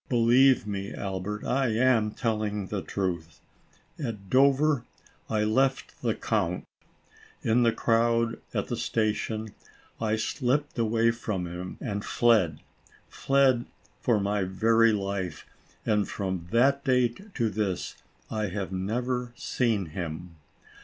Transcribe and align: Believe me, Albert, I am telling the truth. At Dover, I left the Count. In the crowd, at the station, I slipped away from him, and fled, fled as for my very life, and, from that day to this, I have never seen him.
Believe 0.09 0.65
me, 0.65 0.91
Albert, 0.95 1.43
I 1.45 1.67
am 1.75 2.09
telling 2.09 2.65
the 2.69 2.81
truth. 2.81 3.39
At 4.03 4.31
Dover, 4.31 4.83
I 5.29 5.43
left 5.43 6.01
the 6.01 6.15
Count. 6.15 6.63
In 7.43 7.61
the 7.61 7.71
crowd, 7.71 8.39
at 8.51 8.67
the 8.69 8.75
station, 8.77 9.53
I 10.01 10.15
slipped 10.15 10.79
away 10.79 11.11
from 11.11 11.45
him, 11.45 11.77
and 11.79 12.03
fled, 12.03 12.61
fled 13.09 13.59
as 13.67 13.89
for 13.99 14.19
my 14.19 14.43
very 14.43 14.91
life, 14.91 15.45
and, 15.85 16.07
from 16.09 16.47
that 16.49 16.83
day 16.83 17.09
to 17.09 17.51
this, 17.51 17.95
I 18.31 18.47
have 18.47 18.71
never 18.71 19.33
seen 19.37 19.85
him. 19.85 20.37